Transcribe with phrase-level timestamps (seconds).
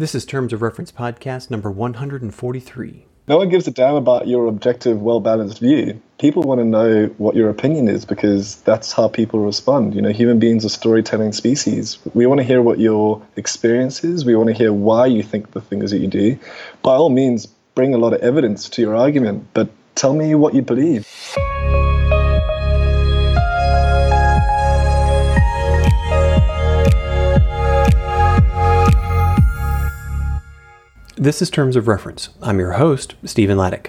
[0.00, 3.04] This is Terms of Reference Podcast number 143.
[3.28, 6.00] No one gives a damn about your objective, well balanced view.
[6.16, 9.94] People want to know what your opinion is because that's how people respond.
[9.94, 11.98] You know, human beings are storytelling species.
[12.14, 14.24] We want to hear what your experience is.
[14.24, 16.38] We want to hear why you think the things that you do.
[16.80, 17.44] By all means,
[17.74, 21.06] bring a lot of evidence to your argument, but tell me what you believe.
[31.20, 32.30] This is Terms of Reference.
[32.40, 33.88] I'm your host, Stephen Ladek.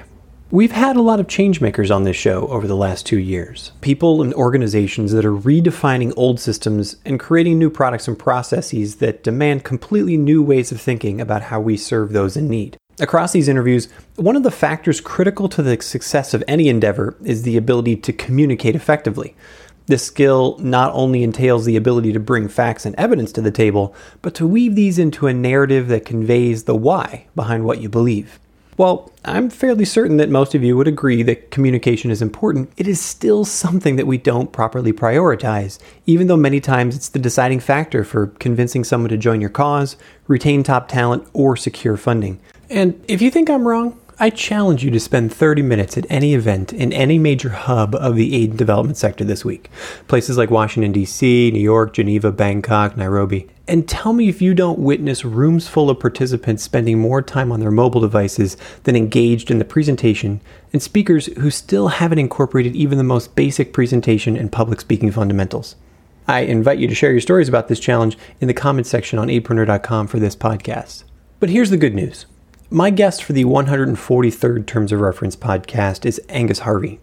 [0.49, 3.71] We've had a lot of changemakers on this show over the last two years.
[3.79, 9.23] People and organizations that are redefining old systems and creating new products and processes that
[9.23, 12.75] demand completely new ways of thinking about how we serve those in need.
[12.99, 17.43] Across these interviews, one of the factors critical to the success of any endeavor is
[17.43, 19.37] the ability to communicate effectively.
[19.91, 23.93] This skill not only entails the ability to bring facts and evidence to the table,
[24.21, 28.39] but to weave these into a narrative that conveys the why behind what you believe.
[28.77, 32.87] While I'm fairly certain that most of you would agree that communication is important, it
[32.87, 37.59] is still something that we don't properly prioritize, even though many times it's the deciding
[37.59, 42.39] factor for convincing someone to join your cause, retain top talent, or secure funding.
[42.69, 46.35] And if you think I'm wrong, I challenge you to spend 30 minutes at any
[46.35, 49.71] event in any major hub of the aid and development sector this week.
[50.07, 53.49] Places like Washington, D.C., New York, Geneva, Bangkok, Nairobi.
[53.67, 57.61] And tell me if you don't witness rooms full of participants spending more time on
[57.61, 60.39] their mobile devices than engaged in the presentation,
[60.71, 65.77] and speakers who still haven't incorporated even the most basic presentation and public speaking fundamentals.
[66.27, 69.29] I invite you to share your stories about this challenge in the comments section on
[69.29, 71.05] aidpreneur.com for this podcast.
[71.39, 72.27] But here's the good news.
[72.73, 77.01] My guest for the 143rd Terms of Reference podcast is Angus Hervey.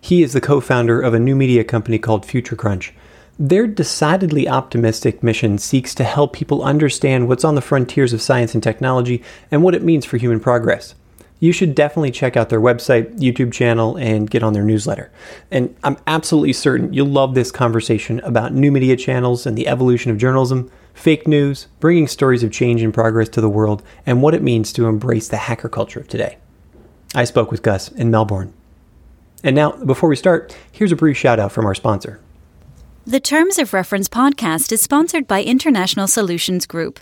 [0.00, 2.94] He is the co founder of a new media company called Future Crunch.
[3.38, 8.54] Their decidedly optimistic mission seeks to help people understand what's on the frontiers of science
[8.54, 10.94] and technology and what it means for human progress.
[11.38, 15.12] You should definitely check out their website, YouTube channel, and get on their newsletter.
[15.50, 20.10] And I'm absolutely certain you'll love this conversation about new media channels and the evolution
[20.10, 24.34] of journalism fake news, bringing stories of change and progress to the world, and what
[24.34, 26.38] it means to embrace the hacker culture of today.
[27.14, 28.52] I spoke with Gus in Melbourne.
[29.42, 32.20] And now, before we start, here's a brief shout out from our sponsor.
[33.06, 37.00] The Terms of Reference podcast is sponsored by International Solutions Group,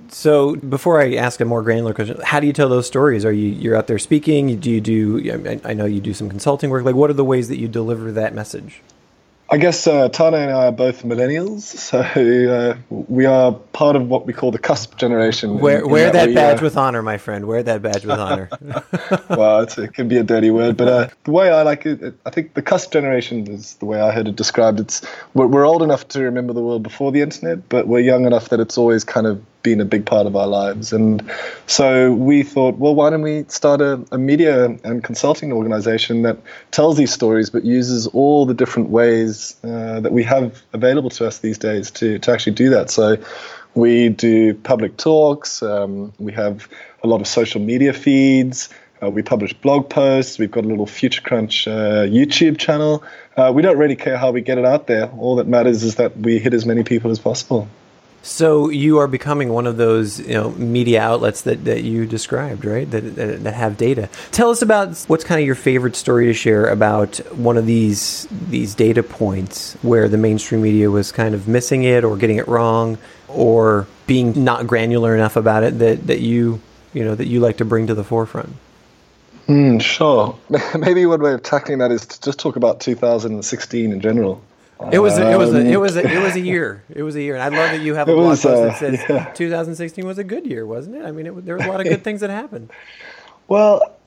[0.09, 3.25] So, before I ask a more granular question, how do you tell those stories?
[3.25, 4.57] Are you you're out there speaking?
[4.59, 5.59] Do you do?
[5.65, 6.85] I know you do some consulting work.
[6.85, 8.81] Like, what are the ways that you deliver that message?
[9.49, 14.09] I guess uh, Tane and I are both millennials, so uh, we are part of
[14.09, 15.59] what we call the cusp generation.
[15.59, 17.45] Wear, in, wear that, that we, badge uh, with honor, my friend.
[17.45, 18.49] Wear that badge with honor.
[19.29, 22.29] well, it can be a dirty word, but uh, the way I like it, I
[22.29, 24.81] think the cusp generation is the way I heard it described.
[24.81, 28.25] It's we're, we're old enough to remember the world before the internet, but we're young
[28.25, 30.93] enough that it's always kind of been a big part of our lives.
[30.93, 31.29] And
[31.65, 36.37] so we thought, well, why don't we start a, a, media and consulting organization that
[36.71, 41.27] tells these stories but uses all the different ways uh, that we have available to
[41.27, 42.89] us these days to, to actually do that.
[42.89, 43.17] So
[43.77, 45.61] We do public talks.
[45.61, 46.67] Um, we have
[47.03, 48.69] a lot of social media feeds.
[49.01, 50.39] Uh, we publish blog posts.
[50.39, 53.03] We've got a little Future Crunch uh, YouTube channel.
[53.35, 55.11] Uh, we don't really care how we get it out there.
[55.11, 57.67] All that matters is that we hit as many people as possible.
[58.27, 62.65] So you are becoming one of those you know media outlets that, that you described,
[62.65, 62.89] right?
[62.91, 64.09] That, that, that have data.
[64.31, 68.27] Tell us about what's kind of your favorite story to share about one of these
[68.49, 72.49] these data points where the mainstream media was kind of missing it or getting it
[72.49, 72.97] wrong
[73.29, 76.61] or being not granular enough about it that, that you
[76.93, 78.53] you know that you like to bring to the forefront.
[79.47, 80.37] Mm, sure.
[80.77, 84.41] Maybe one way of tackling that is to just talk about 2016 in general.
[84.91, 86.83] It was a, it was a, it was a, it was a year.
[86.93, 88.65] It was a year, and I love that you have a blog was, post uh,
[88.65, 89.33] that says yeah.
[89.33, 91.05] 2016 was a good year, wasn't it?
[91.05, 92.71] I mean, it, there was a lot of good things that happened.
[93.49, 93.97] Well,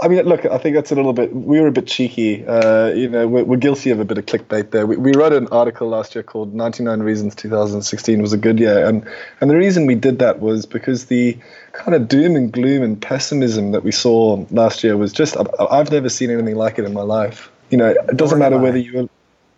[0.00, 1.34] I mean, look, I think that's a little bit.
[1.34, 2.44] We were a bit cheeky.
[2.44, 4.86] Uh, you know, we're, we're guilty of a bit of clickbait there.
[4.86, 8.86] We, we wrote an article last year called "99 Reasons 2016 Was a Good Year,"
[8.86, 9.06] and
[9.40, 11.38] and the reason we did that was because the
[11.72, 15.36] kind of doom and gloom and pessimism that we saw last year was just.
[15.58, 17.50] I've never seen anything like it in my life.
[17.70, 19.08] You know, it doesn't matter whether you were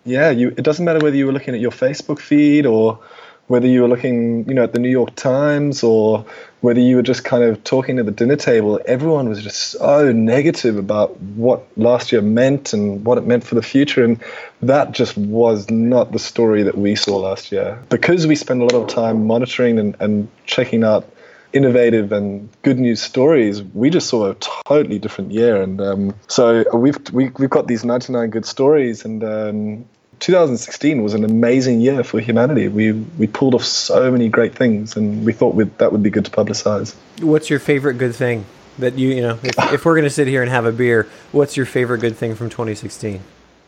[0.06, 3.00] yeah, you, it doesn't matter whether you were looking at your Facebook feed or
[3.48, 6.24] whether you were looking, you know, at the New York Times or
[6.60, 8.80] whether you were just kind of talking at the dinner table.
[8.86, 13.54] Everyone was just so negative about what last year meant and what it meant for
[13.54, 14.22] the future, and
[14.62, 17.80] that just was not the story that we saw last year.
[17.88, 21.08] Because we spend a lot of time monitoring and, and checking out
[21.52, 25.62] innovative and good news stories, we just saw a totally different year.
[25.62, 29.84] And um, so we've we, we've got these 99 good stories, and um,
[30.20, 32.68] 2016 was an amazing year for humanity.
[32.68, 36.10] We we pulled off so many great things, and we thought we'd, that would be
[36.10, 36.94] good to publicize.
[37.20, 38.46] What's your favorite good thing
[38.78, 39.38] that you you know?
[39.42, 42.34] If, if we're gonna sit here and have a beer, what's your favorite good thing
[42.34, 43.20] from 2016?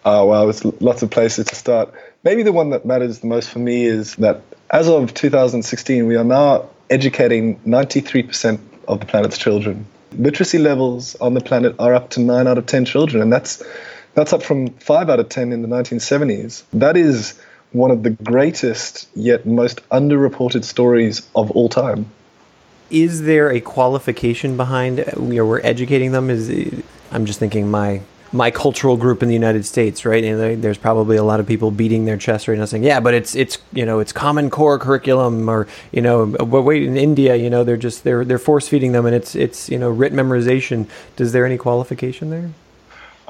[0.04, 1.92] Oh, ah, well, there's lots of places to start.
[2.22, 6.16] Maybe the one that matters the most for me is that as of 2016, we
[6.16, 9.86] are now educating 93% of the planet's children.
[10.12, 13.62] Literacy levels on the planet are up to 9 out of 10 children, and that's,
[14.14, 16.64] that's up from 5 out of 10 in the 1970s.
[16.72, 17.40] That is
[17.72, 22.10] one of the greatest yet most underreported stories of all time.
[22.90, 26.30] Is there a qualification behind uh, you know, we're educating them?
[26.30, 26.82] Is
[27.12, 28.00] I'm just thinking my
[28.32, 30.22] my cultural group in the United States, right?
[30.22, 33.12] And there's probably a lot of people beating their chest right now, saying, "Yeah, but
[33.14, 37.36] it's it's you know it's Common Core curriculum, or you know, but wait in India,
[37.36, 40.12] you know, they're just they're they're force feeding them, and it's it's you know writ
[40.12, 40.86] memorization.
[41.16, 42.50] Does there any qualification there?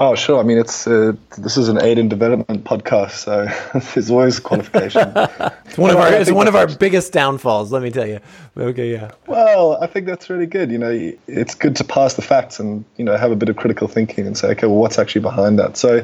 [0.01, 0.39] Oh, sure.
[0.39, 3.47] I mean, it's uh, this is an aid in development podcast, so
[3.95, 5.13] there's always qualification.
[5.69, 7.71] It's one of our it's one of our biggest downfalls.
[7.71, 8.21] Let me tell you.
[8.57, 9.11] Okay, yeah.
[9.27, 10.71] Well, I think that's really good.
[10.71, 13.57] You know, it's good to pass the facts and you know have a bit of
[13.57, 15.77] critical thinking and say, okay, well, what's actually behind that?
[15.77, 16.03] So,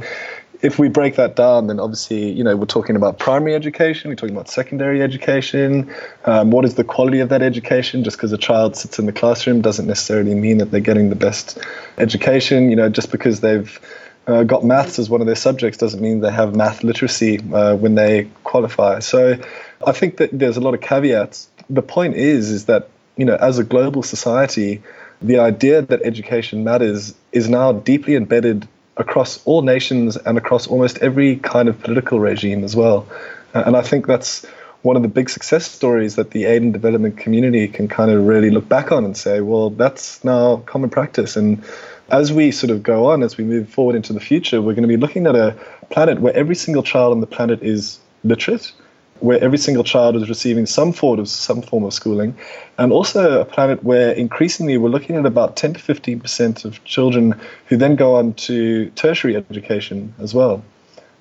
[0.64, 4.16] if we break that down, then obviously, you know, we're talking about primary education, we're
[4.16, 5.94] talking about secondary education.
[6.24, 8.02] Um, what is the quality of that education?
[8.02, 11.16] Just because a child sits in the classroom doesn't necessarily mean that they're getting the
[11.16, 11.58] best
[11.98, 12.70] education.
[12.70, 13.78] You know, just because they've
[14.26, 17.76] uh, got maths as one of their subjects doesn't mean they have math literacy uh,
[17.76, 19.00] when they qualify.
[19.00, 19.38] So
[19.86, 21.46] I think that there's a lot of caveats.
[21.68, 22.88] The point is, is that
[23.18, 24.82] you know, as a global society,
[25.20, 28.66] the idea that education matters is now deeply embedded
[28.96, 33.06] across all nations and across almost every kind of political regime as well.
[33.54, 34.46] Uh, and I think that's
[34.82, 38.26] one of the big success stories that the aid and development community can kind of
[38.26, 41.36] really look back on and say, well, that's now common practice.
[41.36, 41.64] And
[42.10, 44.82] as we sort of go on, as we move forward into the future, we're going
[44.82, 45.56] to be looking at a
[45.90, 48.72] planet where every single child on the planet is literate,
[49.20, 52.36] where every single child is receiving some form of some form of schooling,
[52.78, 56.82] and also a planet where increasingly we're looking at about 10 to 15 percent of
[56.84, 60.62] children who then go on to tertiary education as well.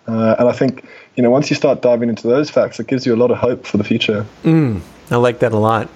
[0.07, 0.85] Uh, and I think
[1.15, 3.37] you know once you start diving into those facts, it gives you a lot of
[3.37, 4.25] hope for the future.
[5.11, 5.89] I like that a lot.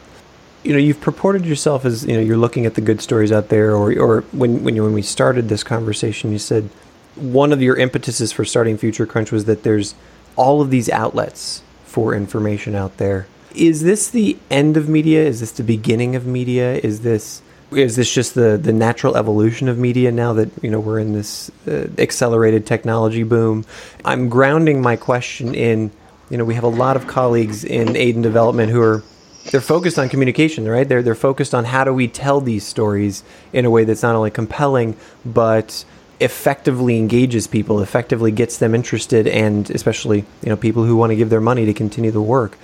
[0.64, 3.50] You know, you've purported yourself as you know you're looking at the good stories out
[3.50, 6.70] there, or or when when you when we started this conversation, you said
[7.16, 9.96] one of your impetuses for starting Future Crunch was that there's
[10.36, 11.64] all of these outlets
[11.98, 13.26] for information out there.
[13.56, 15.26] Is this the end of media?
[15.26, 16.76] Is this the beginning of media?
[16.76, 20.80] Is this is this just the the natural evolution of media now that you know
[20.80, 23.66] we're in this uh, accelerated technology boom?
[24.06, 25.90] I'm grounding my question in
[26.30, 29.02] you know we have a lot of colleagues in aid and development who are
[29.50, 30.88] they're focused on communication, right?
[30.88, 33.24] They're they're focused on how do we tell these stories
[33.54, 35.84] in a way that's not only compelling but
[36.20, 41.16] effectively engages people, effectively gets them interested, and especially you know people who want to
[41.16, 42.58] give their money to continue the work.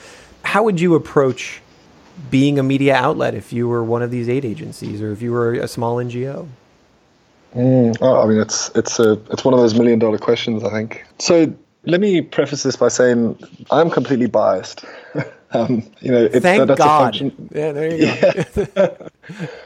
[0.44, 1.62] How would you approach
[2.30, 5.32] being a media outlet if you were one of these aid agencies or if you
[5.32, 6.48] were a small NGO?
[7.56, 10.64] Mm, oh, I mean, it's it's a it's one of those million dollar questions.
[10.64, 11.06] I think.
[11.20, 11.54] So
[11.86, 13.38] let me preface this by saying
[13.72, 14.86] I'm completely biased.
[15.56, 17.02] Um, you know, it's, Thank that's God.
[17.16, 18.98] A function, yeah, there you go.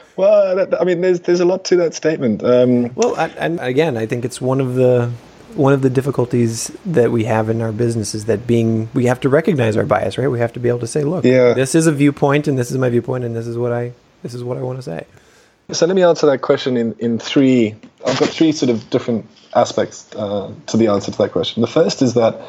[0.18, 2.42] well, that, I mean, there's there's a lot to that statement.
[2.44, 5.10] Um, Well, and, and again, I think it's one of the
[5.54, 9.20] one of the difficulties that we have in our business is that being we have
[9.20, 10.28] to recognize our bias, right?
[10.28, 11.54] We have to be able to say, look, Yeah.
[11.54, 14.34] this is a viewpoint, and this is my viewpoint, and this is what I this
[14.34, 15.04] is what I want to say.
[15.70, 17.74] So let me answer that question in, in three.
[18.06, 21.60] I've got three sort of different aspects uh, to the answer to that question.
[21.60, 22.40] The first is that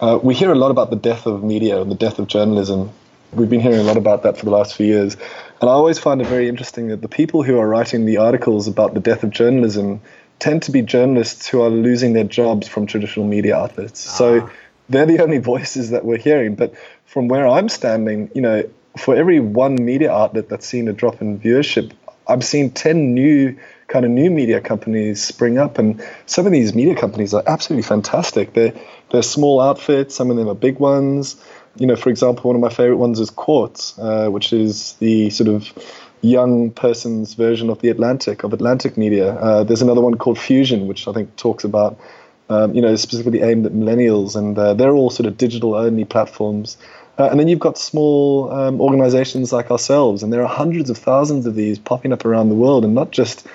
[0.00, 2.90] uh, we hear a lot about the death of media and the death of journalism.
[3.32, 5.16] We've been hearing a lot about that for the last few years.
[5.62, 8.66] And I always find it very interesting that the people who are writing the articles
[8.66, 10.00] about the death of journalism
[10.40, 14.00] tend to be journalists who are losing their jobs from traditional media outlets.
[14.00, 14.50] So ah.
[14.88, 16.56] they're the only voices that we're hearing.
[16.56, 16.74] But
[17.06, 21.22] from where I'm standing, you know, for every one media outlet that's seen a drop
[21.22, 21.92] in viewership,
[22.26, 26.74] I've seen 10 new kind of new media companies spring up and some of these
[26.74, 28.52] media companies are absolutely fantastic.
[28.52, 28.72] They're
[29.10, 31.36] they're small outfits, some of them are big ones.
[31.76, 35.30] You know, for example, one of my favorite ones is Quartz, uh, which is the
[35.30, 35.72] sort of
[36.20, 39.34] young person's version of the Atlantic, of Atlantic media.
[39.34, 41.98] Uh, there's another one called Fusion, which I think talks about,
[42.48, 46.04] um, you know, specifically aimed at millennials, and uh, they're all sort of digital only
[46.04, 46.76] platforms.
[47.18, 50.96] Uh, and then you've got small um, organizations like ourselves, and there are hundreds of
[50.96, 53.46] thousands of these popping up around the world, and not just,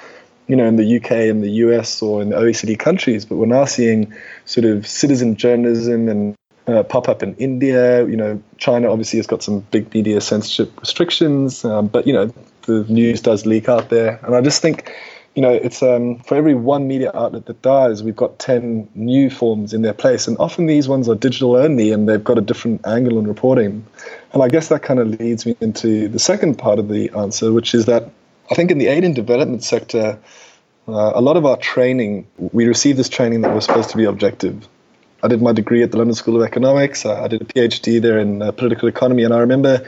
[0.48, 3.46] you know, in the UK and the US or in the OECD countries, but we're
[3.46, 4.14] now seeing
[4.46, 6.36] sort of citizen journalism and
[6.68, 8.06] uh, pop up in India.
[8.06, 12.34] You know, China obviously has got some big media censorship restrictions, um, but you know,
[12.64, 14.94] the news does leak out there, and I just think
[15.38, 19.30] you know, it's um, for every one media outlet that dies, we've got 10 new
[19.30, 20.28] forms in their place.
[20.28, 23.86] And often these ones are digital only and they've got a different angle on reporting.
[24.34, 27.54] And I guess that kind of leads me into the second part of the answer,
[27.54, 28.10] which is that
[28.50, 30.18] I think in the aid and development sector,
[30.88, 34.06] uh, a lot of our training, we receive this training that was supposed to be
[34.06, 34.68] objective.
[35.24, 37.06] I did my degree at the London School of Economics.
[37.06, 39.24] I I did a PhD there in uh, political economy.
[39.24, 39.86] And I remember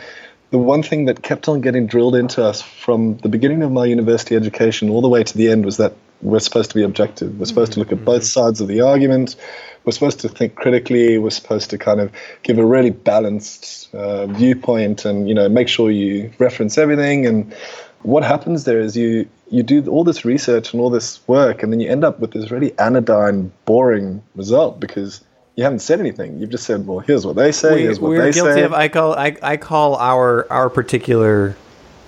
[0.52, 3.86] the one thing that kept on getting drilled into us from the beginning of my
[3.86, 7.40] university education all the way to the end was that we're supposed to be objective.
[7.40, 9.36] We're supposed to look at both sides of the argument.
[9.86, 11.18] We're supposed to think critically.
[11.18, 12.12] We're supposed to kind of
[12.44, 17.26] give a really balanced uh, viewpoint and you know make sure you reference everything.
[17.26, 17.54] And
[18.02, 21.72] what happens there is you you do all this research and all this work, and
[21.74, 25.22] then you end up with this really anodyne, boring result because
[25.56, 26.38] you haven't said anything.
[26.40, 27.76] You've just said, "Well, here's what they say.
[27.76, 28.74] we, here's what we're they guilty say." of.
[28.74, 31.56] I call I, I call our our particular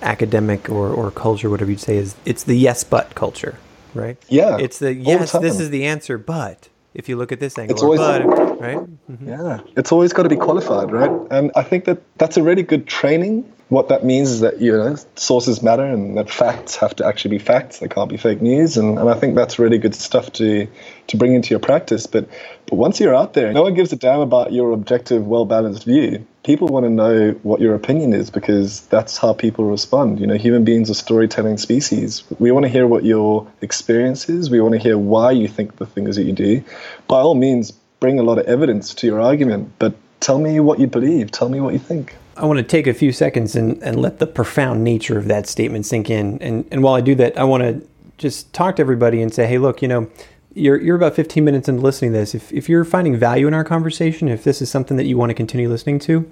[0.02, 3.58] academic or, or culture, whatever you'd say, is it's the yes but culture,
[3.94, 4.16] right?
[4.28, 7.40] Yeah, It's the all the yes, this is the answer, but if you look at
[7.40, 8.78] this angle, It's always- but, right?
[8.78, 9.28] Mm-hmm.
[9.28, 11.10] Yeah, it's always got to be qualified, right?
[11.30, 13.50] And I think that that's a really good training.
[13.72, 17.38] What that means is that you know sources matter, and that facts have to actually
[17.38, 17.78] be facts.
[17.78, 20.68] They can't be fake news, and, and I think that's really good stuff to
[21.06, 22.06] to bring into your practice.
[22.06, 22.28] But
[22.66, 25.84] but once you're out there, no one gives a damn about your objective, well balanced
[25.84, 26.26] view.
[26.44, 30.20] People want to know what your opinion is because that's how people respond.
[30.20, 32.24] You know, human beings are storytelling species.
[32.38, 34.50] We want to hear what your experience is.
[34.50, 36.62] We want to hear why you think the things that you do.
[37.08, 40.78] By all means, bring a lot of evidence to your argument, but tell me what
[40.78, 41.30] you believe.
[41.30, 42.16] Tell me what you think.
[42.36, 45.46] I want to take a few seconds and, and let the profound nature of that
[45.46, 46.40] statement sink in.
[46.40, 47.86] And, and while I do that, I want to
[48.16, 50.08] just talk to everybody and say, hey, look, you know,
[50.54, 52.34] you're, you're about 15 minutes into listening to this.
[52.34, 55.30] If, if you're finding value in our conversation, if this is something that you want
[55.30, 56.30] to continue listening to,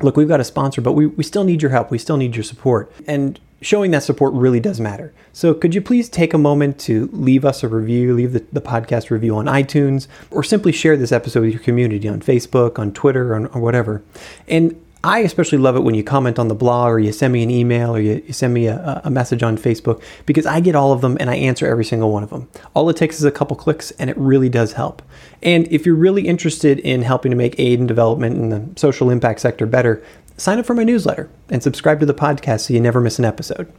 [0.00, 1.90] look, we've got a sponsor, but we, we still need your help.
[1.90, 2.92] We still need your support.
[3.06, 5.14] And showing that support really does matter.
[5.32, 8.60] So could you please take a moment to leave us a review, leave the, the
[8.60, 12.92] podcast review on iTunes, or simply share this episode with your community on Facebook, on
[12.92, 14.02] Twitter, on, or whatever.
[14.48, 17.42] And I especially love it when you comment on the blog or you send me
[17.42, 20.76] an email or you, you send me a, a message on Facebook because I get
[20.76, 22.48] all of them and I answer every single one of them.
[22.74, 25.02] All it takes is a couple clicks and it really does help.
[25.42, 29.10] And if you're really interested in helping to make aid and development in the social
[29.10, 30.04] impact sector better,
[30.36, 33.24] sign up for my newsletter and subscribe to the podcast so you never miss an
[33.24, 33.72] episode.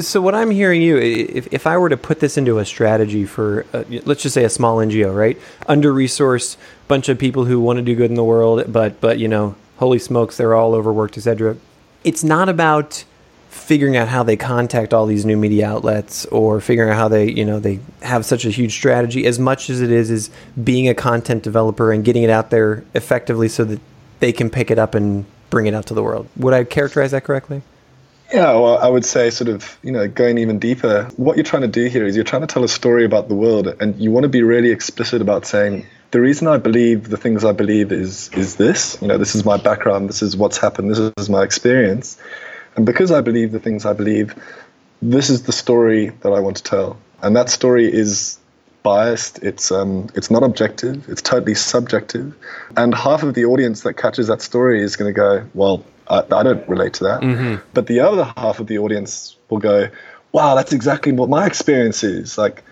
[0.00, 3.26] So what I'm hearing you, if, if I were to put this into a strategy
[3.26, 5.38] for, uh, let's just say a small NGO, right?
[5.68, 6.56] Under resourced,
[6.88, 9.54] bunch of people who want to do good in the world, but but you know,
[9.82, 11.56] holy smokes, they're all overworked, etc.
[12.04, 13.04] It's not about
[13.50, 17.30] figuring out how they contact all these new media outlets or figuring out how they
[17.30, 20.30] you know they have such a huge strategy as much as it is is
[20.62, 23.80] being a content developer and getting it out there effectively so that
[24.20, 26.28] they can pick it up and bring it out to the world.
[26.36, 27.62] Would I characterize that correctly?
[28.32, 31.62] Yeah, well, I would say, sort of, you know, going even deeper, what you're trying
[31.62, 34.10] to do here is you're trying to tell a story about the world, and you
[34.10, 37.90] want to be really explicit about saying, the reason I believe the things I believe
[37.90, 38.98] is is this.
[39.02, 42.18] You know, this is my background, this is what's happened, this is my experience.
[42.76, 44.34] And because I believe the things I believe,
[45.00, 46.98] this is the story that I want to tell.
[47.22, 48.38] And that story is
[48.82, 49.42] biased.
[49.42, 51.08] It's um, it's not objective.
[51.08, 52.34] It's totally subjective,
[52.76, 56.18] and half of the audience that catches that story is going to go, "Well, I,
[56.18, 57.62] I, don't relate to that," mm-hmm.
[57.74, 59.88] but the other half of the audience will go,
[60.32, 62.64] "Wow, that's exactly what my experience is." Like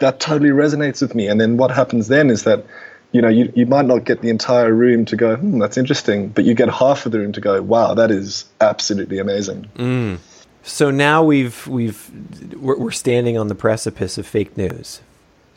[0.00, 1.28] that totally resonates with me.
[1.28, 2.64] And then what happens then is that
[3.12, 6.28] you know, you, you might not get the entire room to go, hmm, that's interesting,
[6.28, 9.68] but you get half of the room to go, wow, that is absolutely amazing.
[9.76, 10.18] Mm.
[10.62, 12.10] So now we've we've
[12.56, 15.00] we're standing on the precipice of fake news.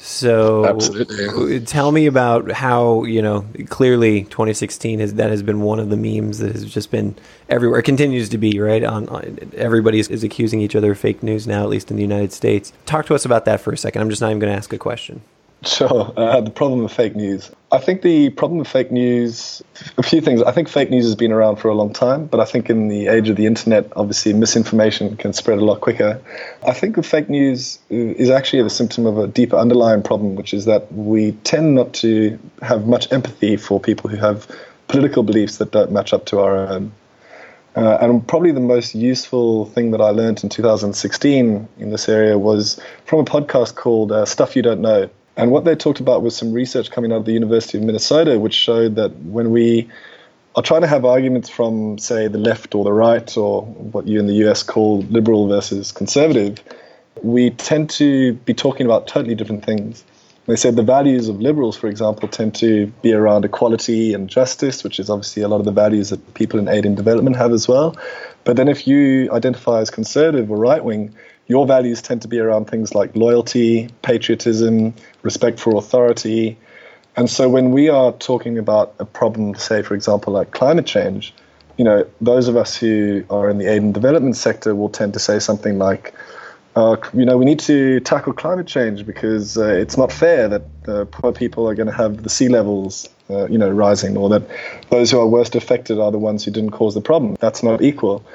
[0.05, 1.61] So Absolutely.
[1.61, 5.95] tell me about how, you know, clearly 2016 has that has been one of the
[5.95, 7.15] memes that has just been
[7.47, 7.79] everywhere.
[7.79, 8.83] It continues to be, right?
[8.83, 11.95] On, on everybody is, is accusing each other of fake news now at least in
[11.95, 12.73] the United States.
[12.85, 14.01] Talk to us about that for a second.
[14.01, 15.21] I'm just not even going to ask a question.
[15.63, 16.13] Sure.
[16.17, 17.49] Uh, the problem of fake news.
[17.73, 19.63] I think the problem of fake news,
[19.97, 20.43] a few things.
[20.43, 22.87] I think fake news has been around for a long time, but I think in
[22.87, 26.21] the age of the internet, obviously misinformation can spread a lot quicker.
[26.67, 30.53] I think the fake news is actually the symptom of a deeper underlying problem, which
[30.53, 34.47] is that we tend not to have much empathy for people who have
[34.87, 36.91] political beliefs that don't match up to our own.
[37.75, 42.37] Uh, and probably the most useful thing that I learned in 2016 in this area
[42.37, 46.21] was from a podcast called uh, Stuff You Don't Know and what they talked about
[46.21, 49.89] was some research coming out of the University of Minnesota, which showed that when we
[50.55, 54.19] are trying to have arguments from, say, the left or the right, or what you
[54.19, 56.63] in the US call liberal versus conservative,
[57.23, 60.03] we tend to be talking about totally different things.
[60.45, 64.83] They said the values of liberals, for example, tend to be around equality and justice,
[64.83, 67.53] which is obviously a lot of the values that people in aid and development have
[67.53, 67.95] as well.
[68.43, 71.15] But then if you identify as conservative or right wing,
[71.47, 76.57] your values tend to be around things like loyalty, patriotism, respect for authority.
[77.15, 81.33] And so when we are talking about a problem, say, for example, like climate change,
[81.77, 85.13] you know, those of us who are in the aid and development sector will tend
[85.13, 86.13] to say something like,
[86.75, 90.63] uh, you know, we need to tackle climate change because uh, it's not fair that
[90.87, 94.29] uh, poor people are going to have the sea levels, uh, you know, rising, or
[94.29, 94.43] that
[94.89, 97.37] those who are worst affected are the ones who didn't cause the problem.
[97.39, 98.25] That's not equal.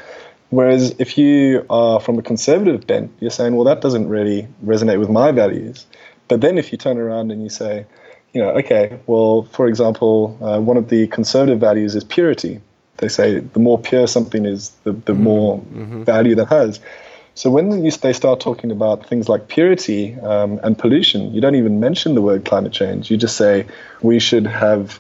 [0.51, 4.99] Whereas if you are from a conservative bent, you're saying, well, that doesn't really resonate
[4.99, 5.87] with my values.
[6.27, 7.87] But then if you turn around and you say,
[8.33, 12.61] you know, okay, well, for example, uh, one of the conservative values is purity.
[12.99, 15.23] They say the more pure something is, the, the mm-hmm.
[15.23, 16.03] more mm-hmm.
[16.05, 16.81] value that has.
[17.35, 21.55] So when you, they start talking about things like purity um, and pollution, you don't
[21.55, 23.11] even mention the word climate change.
[23.11, 23.67] You just say
[24.03, 24.99] we should have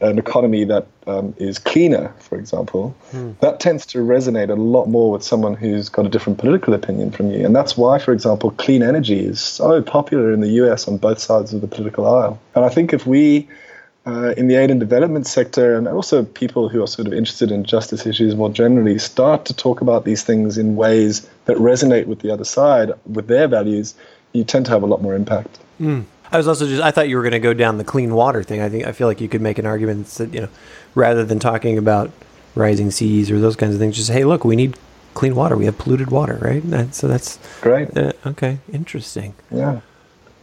[0.00, 3.32] an economy that um, is cleaner, for example, hmm.
[3.40, 7.10] that tends to resonate a lot more with someone who's got a different political opinion
[7.10, 7.44] from you.
[7.44, 11.18] And that's why, for example, clean energy is so popular in the US on both
[11.18, 12.40] sides of the political aisle.
[12.54, 13.48] And I think if we,
[14.06, 17.50] uh, in the aid and development sector, and also people who are sort of interested
[17.50, 22.06] in justice issues more generally, start to talk about these things in ways that resonate
[22.06, 23.94] with the other side, with their values,
[24.32, 25.58] you tend to have a lot more impact.
[25.80, 26.04] Mm.
[26.32, 28.42] I was also just I thought you were going to go down the clean water
[28.42, 28.60] thing.
[28.60, 30.48] I think I feel like you could make an argument that you know
[30.94, 32.10] rather than talking about
[32.54, 34.76] rising seas or those kinds of things, just hey, look, we need
[35.14, 35.56] clean water.
[35.56, 36.62] We have polluted water, right?
[36.70, 37.96] That, so that's great.
[37.96, 39.34] Uh, okay, interesting.
[39.50, 39.80] Yeah.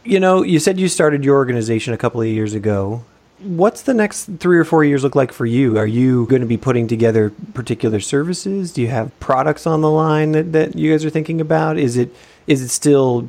[0.04, 3.04] You know, you said you started your organization a couple of years ago.
[3.40, 5.78] What's the next three or four years look like for you?
[5.78, 8.72] Are you going to be putting together particular services?
[8.72, 11.78] Do you have products on the line that, that you guys are thinking about?
[11.78, 12.14] Is it
[12.46, 13.28] is it still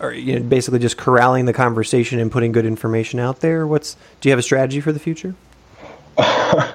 [0.00, 3.66] are you know, basically just corralling the conversation and putting good information out there?
[3.66, 5.34] What's do you have a strategy for the future?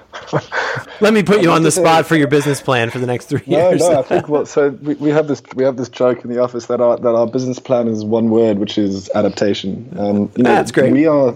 [1.02, 3.42] Let me put you on the spot for your business plan for the next three
[3.48, 3.82] no, years.
[3.82, 6.42] No, I think well, so we, we have this we have this joke in the
[6.42, 9.94] office that our that our business plan is one word, which is adaptation.
[9.98, 10.94] Um, you know, That's great.
[10.94, 11.36] We are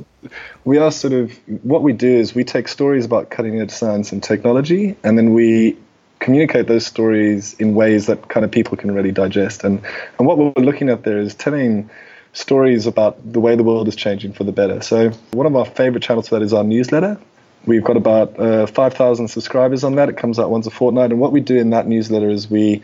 [0.64, 1.32] we are sort of
[1.64, 5.34] what we do is we take stories about cutting edge science and technology, and then
[5.34, 5.78] we
[6.20, 9.64] communicate those stories in ways that kind of people can really digest.
[9.64, 9.82] And,
[10.18, 11.90] and what we're looking at there is telling
[12.34, 14.82] stories about the way the world is changing for the better.
[14.82, 17.20] So one of our favorite channels for that is our newsletter.
[17.66, 20.10] We've got about uh, 5,000 subscribers on that.
[20.10, 21.12] It comes out once a fortnight.
[21.12, 22.84] And what we do in that newsletter is we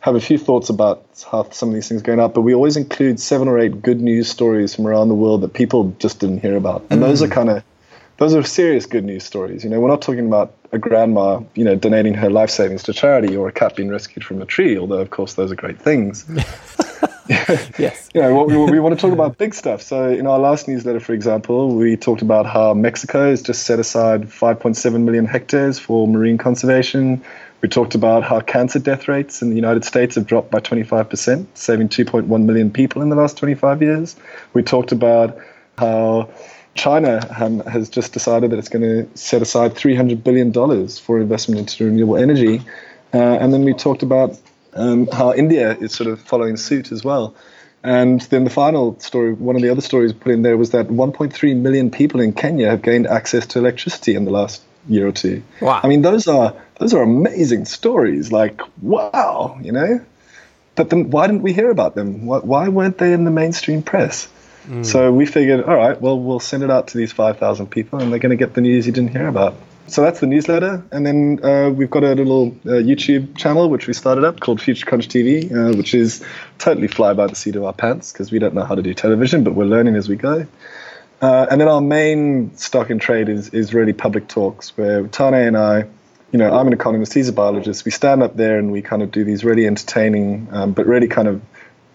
[0.00, 2.54] have a few thoughts about how some of these things are going up, but we
[2.54, 6.18] always include seven or eight good news stories from around the world that people just
[6.18, 6.84] didn't hear about.
[6.90, 7.06] And mm.
[7.06, 7.62] those are kind of
[8.18, 9.64] those are serious good news stories.
[9.64, 12.92] You know, we're not talking about a grandma, you know, donating her life savings to
[12.92, 15.78] charity or a cat being rescued from a tree, although of course those are great
[15.78, 16.24] things.
[17.78, 18.08] yes.
[18.14, 19.80] You know, we, we want to talk about big stuff.
[19.80, 23.78] So in our last newsletter, for example, we talked about how Mexico has just set
[23.78, 27.22] aside 5.7 million hectares for marine conservation.
[27.62, 31.46] We talked about how cancer death rates in the United States have dropped by 25%,
[31.54, 34.16] saving 2.1 million people in the last 25 years.
[34.52, 35.38] We talked about
[35.78, 36.28] how
[36.74, 40.52] China um, has just decided that it's going to set aside $300 billion
[40.88, 42.62] for investment into renewable energy.
[43.12, 44.38] Uh, and then we talked about
[44.74, 47.34] um, how India is sort of following suit as well.
[47.84, 50.88] And then the final story, one of the other stories put in there was that
[50.88, 55.12] 1.3 million people in Kenya have gained access to electricity in the last year or
[55.12, 55.42] two.
[55.60, 55.80] Wow.
[55.82, 58.32] I mean, those are those are amazing stories.
[58.32, 60.04] Like, wow, you know.
[60.74, 62.24] But then, why didn't we hear about them?
[62.24, 64.28] Why, why weren't they in the mainstream press?
[64.66, 64.84] Mm.
[64.86, 68.12] So we figured, all right, well, we'll send it out to these 5,000 people, and
[68.12, 69.54] they're going to get the news you didn't hear about.
[69.88, 73.88] So that's the newsletter, and then uh, we've got a little uh, YouTube channel which
[73.88, 76.24] we started up called Future Crunch TV, uh, which is
[76.58, 78.94] totally fly by the seat of our pants because we don't know how to do
[78.94, 80.46] television, but we're learning as we go.
[81.20, 85.34] Uh, and then our main stock in trade is is really public talks where Tane
[85.34, 85.84] and I
[86.32, 87.84] you know, I'm an economist, he's a biologist.
[87.84, 91.06] We stand up there and we kind of do these really entertaining, um, but really
[91.06, 91.42] kind of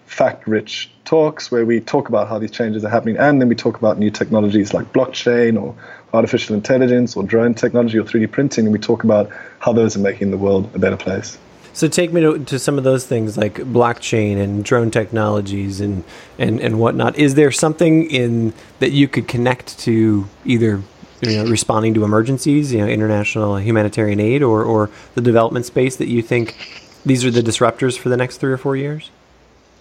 [0.08, 3.16] fact rich talks where we talk about how these changes are happening.
[3.18, 5.74] And then we talk about new technologies like blockchain or
[6.12, 8.66] artificial intelligence or drone technology or 3D printing.
[8.66, 11.38] And we talk about how those are making the world a better place.
[11.74, 16.02] So take me to, to, some of those things like blockchain and drone technologies and,
[16.38, 17.16] and, and whatnot.
[17.16, 20.82] Is there something in that you could connect to either
[21.20, 25.96] you know, responding to emergencies, you know, international humanitarian aid, or, or the development space
[25.96, 26.56] that you think
[27.04, 29.10] these are the disruptors for the next three or four years?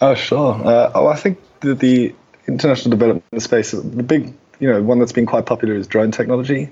[0.01, 0.53] Oh, sure.
[0.53, 2.15] Uh, oh, I think the, the
[2.47, 6.69] international development space, the big, you know, one that's been quite popular is drone technology.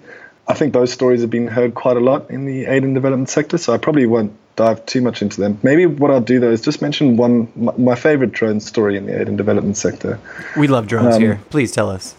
[0.48, 3.30] I think those stories have been heard quite a lot in the aid and development
[3.30, 5.60] sector, so I probably won't dive too much into them.
[5.64, 9.08] Maybe what I'll do though is just mention one my, my favorite drone story in
[9.08, 10.20] the aid and development sector.
[10.56, 11.42] We love drones um, here.
[11.50, 12.16] Please tell us.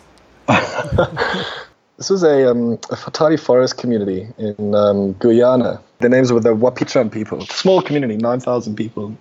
[1.96, 5.80] This was a, um, a Fatali forest community in um, Guyana.
[6.00, 7.40] Their names were the Wapichan people.
[7.46, 9.16] Small community, 9,000 people.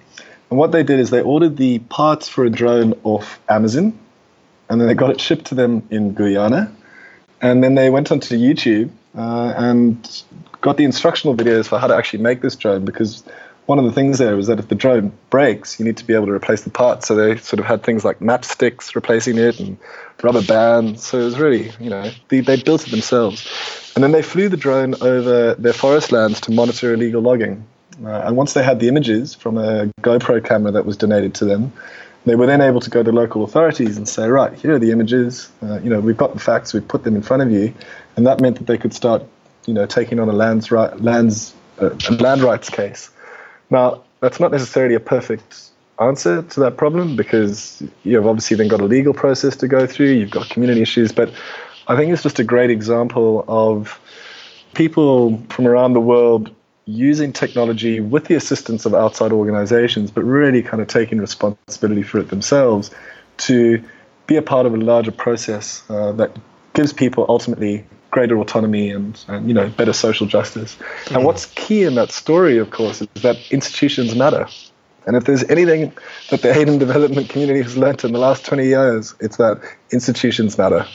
[0.49, 3.97] And what they did is they ordered the parts for a drone off Amazon,
[4.69, 6.71] and then they got it shipped to them in Guyana.
[7.41, 10.23] And then they went onto YouTube uh, and
[10.61, 13.23] got the instructional videos for how to actually make this drone because
[13.65, 16.13] one of the things there was that if the drone breaks, you need to be
[16.13, 17.07] able to replace the parts.
[17.07, 19.77] So they sort of had things like matchsticks replacing it and
[20.21, 21.05] rubber bands.
[21.05, 23.91] So it was really, you know, they, they built it themselves.
[23.95, 27.65] And then they flew the drone over their forest lands to monitor illegal logging.
[28.03, 31.45] Uh, and once they had the images from a GoPro camera that was donated to
[31.45, 31.71] them,
[32.25, 34.91] they were then able to go to local authorities and say, right, here are the
[34.91, 35.51] images.
[35.61, 36.73] Uh, you know, we've got the facts.
[36.73, 37.73] We've put them in front of you,
[38.17, 39.23] and that meant that they could start,
[39.65, 43.09] you know, taking on a lands right, lands uh, land rights case.
[43.69, 48.81] Now, that's not necessarily a perfect answer to that problem because you've obviously then got
[48.81, 51.31] a legal process to go through, you've got community issues, but
[51.87, 53.99] I think it's just a great example of
[54.73, 56.53] people from around the world
[56.85, 62.19] using technology with the assistance of outside organizations, but really kind of taking responsibility for
[62.19, 62.91] it themselves
[63.37, 63.83] to
[64.27, 66.35] be a part of a larger process uh, that
[66.73, 70.77] gives people ultimately greater autonomy and, and you know better social justice.
[71.05, 71.15] Mm.
[71.15, 74.47] And what's key in that story, of course, is that institutions matter.
[75.07, 75.93] And if there's anything
[76.29, 79.61] that the aid and development community has learned in the last 20 years, it's that
[79.91, 80.87] institutions matter.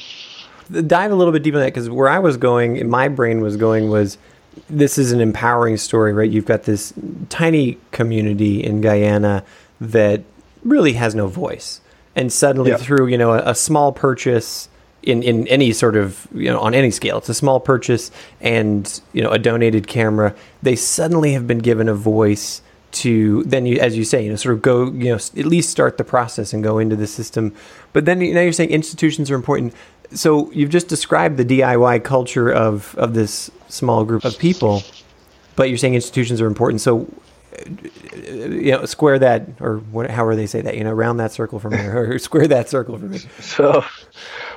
[0.86, 3.56] Dive a little bit deeper in that because where I was going, my brain was
[3.56, 4.18] going, was
[4.68, 6.30] this is an empowering story, right?
[6.30, 6.92] You've got this
[7.28, 9.44] tiny community in Guyana
[9.80, 10.22] that
[10.64, 11.80] really has no voice.
[12.16, 14.68] And suddenly, through you know a, a small purchase,
[15.02, 19.00] in, in any sort of you know on any scale it's a small purchase and
[19.12, 22.60] you know a donated camera they suddenly have been given a voice
[22.92, 25.70] to then you as you say you know sort of go you know at least
[25.70, 27.54] start the process and go into the system
[27.92, 29.72] but then now you're saying institutions are important
[30.12, 34.82] so you've just described the DIY culture of of this small group of people
[35.56, 37.06] but you're saying institutions are important so
[37.60, 37.64] uh,
[38.30, 41.58] you know, square that, or what, however they say that, you know, round that circle
[41.58, 43.18] for me, or square that circle for me.
[43.40, 43.84] So,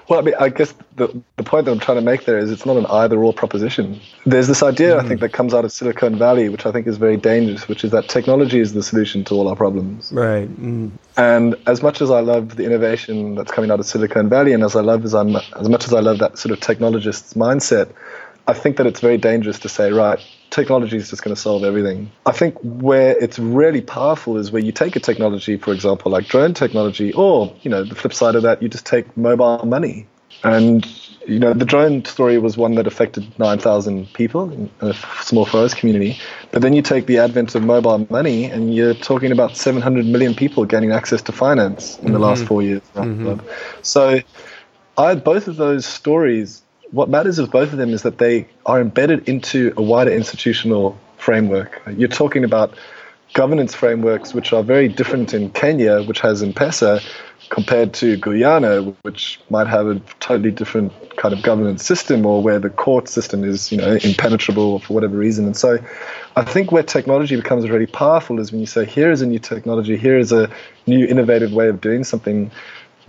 [0.09, 2.51] well, I mean, I guess the, the point that I'm trying to make there is
[2.51, 3.99] it's not an either or proposition.
[4.25, 4.99] There's this idea, mm.
[4.99, 7.83] I think, that comes out of Silicon Valley, which I think is very dangerous, which
[7.83, 10.11] is that technology is the solution to all our problems.
[10.11, 10.49] Right.
[10.59, 10.91] Mm.
[11.15, 14.63] And as much as I love the innovation that's coming out of Silicon Valley, and
[14.63, 17.89] as I love as I'm as much as I love that sort of technologist's mindset,
[18.47, 20.19] I think that it's very dangerous to say, right,
[20.53, 22.11] technology is just going to solve everything.
[22.25, 26.27] I think where it's really powerful is where you take a technology, for example, like
[26.27, 30.07] drone technology, or you know, the flip side of that, you just take mobile money.
[30.43, 30.85] And
[31.25, 35.77] you know, the drone story was one that affected 9,000 people in a small forest
[35.77, 36.19] community.
[36.51, 40.35] But then you take the advent of mobile money, and you're talking about 700 million
[40.35, 42.13] people gaining access to finance in mm-hmm.
[42.13, 42.47] the last mm-hmm.
[42.47, 42.81] four years.
[42.95, 43.47] Mm-hmm.
[43.83, 44.19] So,
[44.97, 46.62] I both of those stories
[46.93, 50.95] what matters with both of them is that they are embedded into a wider institutional
[51.17, 51.81] framework.
[51.97, 52.77] You're talking about
[53.33, 57.03] governance frameworks which are very different in Kenya, which has M-Pesa,
[57.49, 62.59] compared to Guyana, which might have a totally different kind of governance system or where
[62.59, 65.45] the court system is, you know, impenetrable for whatever reason.
[65.45, 65.79] And so
[66.35, 69.39] I think where technology becomes really powerful is when you say, here is a new
[69.39, 70.47] technology, here is a
[70.85, 72.51] new innovative way of doing something.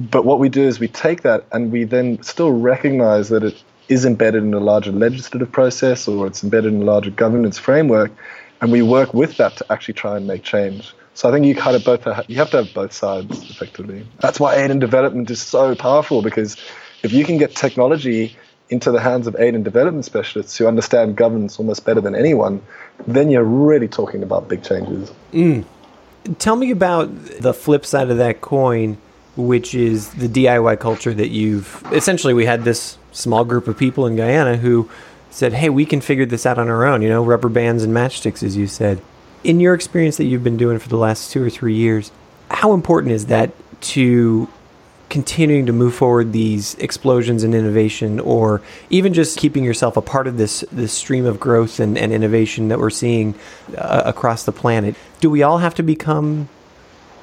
[0.00, 3.62] But what we do is we take that and we then still recognize that it
[3.88, 8.10] is embedded in a larger legislative process or it's embedded in a larger governance framework,
[8.60, 10.94] and we work with that to actually try and make change.
[11.14, 14.06] So I think you kind of both have, you have to have both sides effectively.
[14.20, 16.56] That's why aid and development is so powerful because
[17.02, 18.36] if you can get technology
[18.70, 22.60] into the hands of aid and development specialists who understand governance almost better than anyone,
[23.06, 25.12] then you're really talking about big changes.
[25.32, 25.64] Mm.
[26.38, 28.96] Tell me about the flip side of that coin,
[29.36, 32.32] which is the DIY culture that you've essentially.
[32.32, 34.88] We had this small group of people in Guyana who
[35.30, 37.94] said, "Hey, we can figure this out on our own." You know, rubber bands and
[37.94, 39.00] matchsticks, as you said.
[39.42, 42.10] In your experience that you've been doing for the last two or three years,
[42.50, 43.50] how important is that
[43.92, 44.48] to
[45.10, 50.26] continuing to move forward these explosions in innovation or even just keeping yourself a part
[50.26, 53.34] of this this stream of growth and, and innovation that we're seeing
[53.78, 56.48] uh, across the planet do we all have to become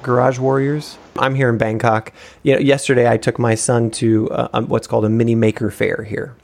[0.02, 0.98] garage warriors.
[1.16, 2.12] I'm here in bangkok.
[2.42, 6.02] You know, yesterday i took my son to uh, what's called a Mini Maker Faire
[6.02, 6.34] here.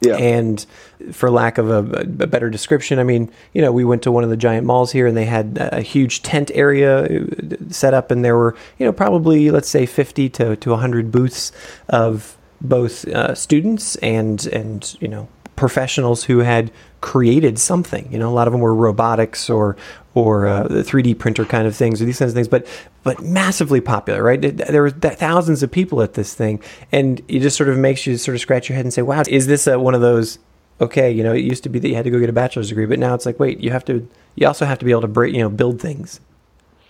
[0.00, 0.16] Yeah.
[0.16, 0.64] And
[1.12, 4.24] for lack of a, a, better description, I mean, you know, we went to one
[4.24, 8.10] of the giant malls here and they had a huge tent area uh, set up
[8.10, 11.50] and there were, you know, probably, let's say 50 to, to 100 booths
[11.88, 18.10] of both uh, students and, and, you know, professionals who had created something.
[18.12, 19.76] You know, a lot of them were robotics or
[20.14, 22.66] or uh, the 3D printer kind of things or these kinds of things, but
[23.02, 24.40] but massively popular, right?
[24.40, 28.16] There were thousands of people at this thing, and it just sort of makes you
[28.16, 30.38] sort of scratch your head and say, "Wow, is this a, one of those?"
[30.80, 32.68] Okay, you know, it used to be that you had to go get a bachelor's
[32.68, 34.06] degree, but now it's like, wait, you have to.
[34.34, 36.20] You also have to be able to break, you know, build things.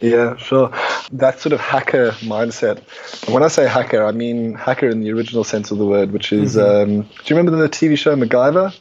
[0.00, 0.70] Yeah, sure.
[1.12, 2.80] That sort of hacker mindset.
[3.32, 6.32] When I say hacker, I mean hacker in the original sense of the word, which
[6.32, 6.56] is.
[6.56, 6.90] Mm-hmm.
[6.90, 8.76] Um, do you remember the TV show MacGyver?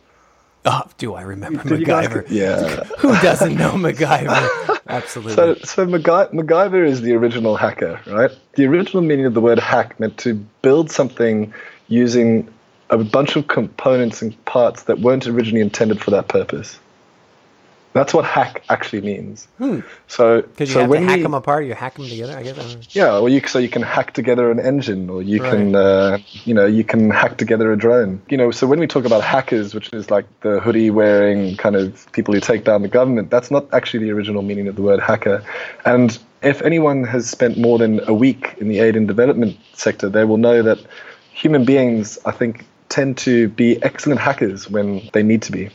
[0.67, 2.25] Oh, do I remember Did MacGyver?
[2.29, 2.83] yeah.
[2.99, 4.79] Who doesn't know MacGyver?
[4.87, 5.33] Absolutely.
[5.33, 8.31] So, so MacGy- MacGyver is the original hacker, right?
[8.53, 11.53] The original meaning of the word hack meant to build something
[11.87, 12.51] using
[12.89, 16.79] a bunch of components and parts that weren't originally intended for that purpose.
[17.95, 19.47] That's what hack actually means.
[19.57, 19.79] Hmm.
[20.09, 22.37] So, because you so have when to hack we, them apart, you hack them together.
[22.37, 22.93] I guess.
[22.93, 25.51] Yeah, well, you so you can hack together an engine, or you Right.
[25.51, 28.21] can, uh, you know, you can hack together a drone.
[28.27, 31.77] You know, so when we talk about hackers, which is like the hoodie wearing kind
[31.77, 34.81] of people who take down the government, that's not actually the original meaning of the
[34.81, 35.41] word hacker.
[35.85, 40.09] And if anyone has spent more than a week in the aid and development sector,
[40.09, 40.79] they will know that
[41.31, 45.69] human beings, I think, tend to be excellent hackers when they need to be.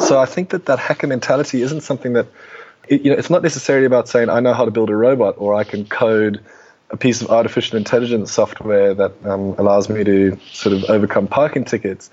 [0.00, 2.26] So I think that that hacker mentality isn't something that,
[2.88, 5.54] you know, it's not necessarily about saying I know how to build a robot or
[5.54, 6.40] I can code
[6.90, 11.64] a piece of artificial intelligence software that um, allows me to sort of overcome parking
[11.64, 12.10] tickets.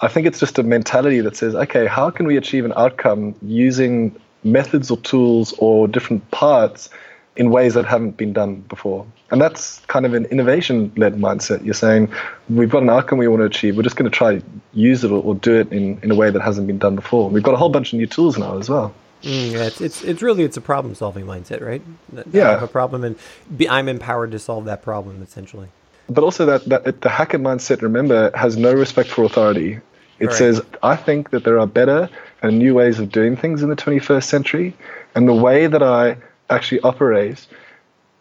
[0.00, 3.34] I think it's just a mentality that says, okay, how can we achieve an outcome
[3.42, 6.90] using methods or tools or different parts
[7.38, 9.06] in ways that haven't been done before?
[9.30, 11.64] And that's kind of an innovation led mindset.
[11.64, 12.12] You're saying,
[12.48, 15.10] we've got an outcome we want to achieve, we're just going to try use it
[15.10, 17.30] or, or do it in, in a way that hasn't been done before.
[17.30, 18.94] We've got a whole bunch of new tools now as well.
[19.24, 21.82] Mm, yeah, it's, it's it's really it's a problem solving mindset, right?
[22.12, 22.50] That I Yeah.
[22.50, 23.16] have a problem and
[23.56, 25.68] be, I'm empowered to solve that problem essentially.
[26.08, 29.80] But also that, that the hacker mindset, remember, has no respect for authority.
[30.20, 30.34] It Right.
[30.34, 32.08] says, I think that there are better
[32.42, 34.74] and new ways of doing things in the 21st century,
[35.14, 36.16] and the way that I
[36.50, 37.46] actually operate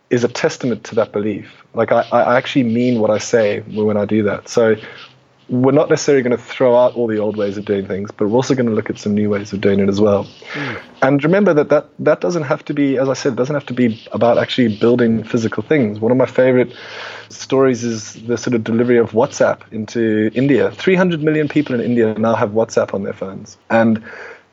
[0.10, 1.64] is a testament to that belief.
[1.74, 4.48] Like I, I actually mean what I say when I do that.
[4.48, 4.76] So
[5.50, 8.28] we're not necessarily going to throw out all the old ways of doing things, but
[8.28, 10.24] we're also going to look at some new ways of doing it as well.
[10.52, 10.76] Hmm.
[11.02, 13.66] And remember that, that that doesn't have to be, as I said, it doesn't have
[13.68, 16.00] to be about actually building physical things.
[16.00, 16.74] One of my favorite
[17.30, 20.72] stories is the sort of delivery of WhatsApp into India.
[20.72, 23.58] 300 million people in India now have WhatsApp on their phones.
[23.70, 24.04] And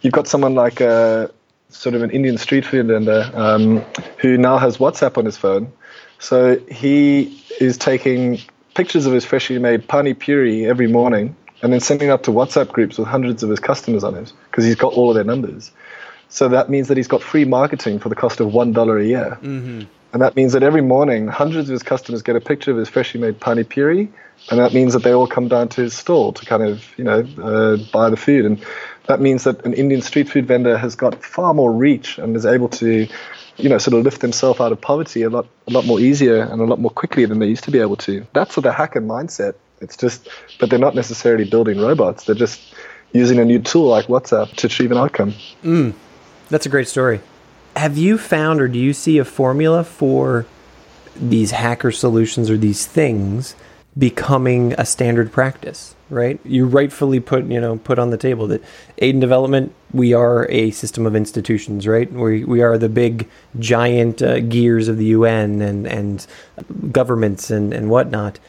[0.01, 1.31] you've got someone like a
[1.75, 3.85] sort of an Indian street food vendor um,
[4.19, 5.73] who now has WhatsApp on his phone.
[6.19, 8.39] So he is taking
[8.75, 12.69] pictures of his freshly made pani puri every morning and then sending up to WhatsApp
[12.69, 15.71] groups with hundreds of his customers on it because he's got all of their numbers.
[16.29, 19.05] So that means that he's got free marketing for the cost of one dollar a
[19.05, 19.39] year.
[19.43, 19.83] Mm-hmm.
[20.13, 22.89] And that means that every morning, hundreds of his customers get a picture of his
[22.89, 24.09] freshly made pani puri,
[24.49, 27.03] and that means that they all come down to his stall to kind of, you
[27.03, 28.45] know, uh, buy the food.
[28.45, 28.65] And
[29.07, 32.47] that means that an Indian street food vendor has got far more reach and is
[32.47, 33.07] able to,
[33.57, 36.43] you know, sort of lift themselves out of poverty a lot, a lot more easier
[36.43, 38.27] and a lot more quickly than they used to be able to.
[38.33, 39.55] That's the hacker mindset.
[39.81, 42.25] It's just, but they're not necessarily building robots.
[42.25, 42.75] They're just
[43.12, 45.35] using a new tool like WhatsApp to achieve an outcome.
[45.62, 45.95] Mm.
[46.49, 47.21] That's a great story.
[47.77, 50.47] Have you found or do you see a formula for
[51.17, 53.55] these hacker solutions or these things
[53.97, 56.41] becoming a standard practice, right?
[56.45, 58.63] You rightfully put, you know, put on the table that
[58.99, 62.11] aid and development, we are a system of institutions, right?
[62.13, 63.29] We, we are the big
[63.59, 66.27] giant uh, gears of the UN and, and
[66.91, 68.41] governments and, and whatnot.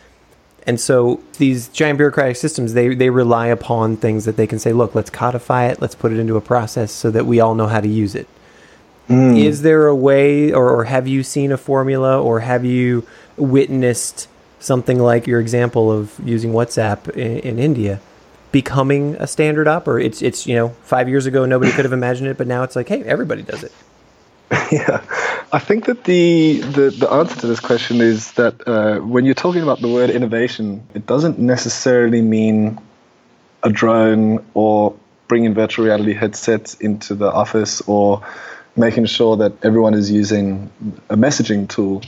[0.66, 4.74] And so these giant bureaucratic systems, they, they rely upon things that they can say,
[4.74, 7.68] look, let's codify it, let's put it into a process so that we all know
[7.68, 8.28] how to use it.
[9.08, 9.38] Mm.
[9.38, 13.06] Is there a way, or, or have you seen a formula, or have you
[13.38, 14.28] witnessed
[14.60, 18.00] something like your example of using WhatsApp in, in India
[18.52, 22.30] becoming a standard or it's it's you know five years ago nobody could have imagined
[22.30, 23.72] it, but now it's like hey everybody does it.
[24.72, 25.02] Yeah,
[25.52, 29.36] I think that the, the, the answer to this question is that uh, when you're
[29.36, 32.80] talking about the word innovation, it doesn't necessarily mean
[33.64, 34.96] a drone or
[35.28, 38.24] bringing virtual reality headsets into the office or
[38.76, 40.70] making sure that everyone is using
[41.10, 42.02] a messaging tool.